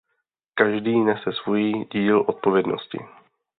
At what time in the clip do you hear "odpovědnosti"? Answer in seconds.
2.27-2.97